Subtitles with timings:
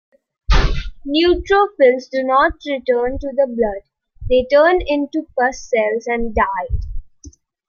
[1.05, 3.87] Neutrophils do not return to the blood;
[4.27, 7.29] they turn into pus cells and die.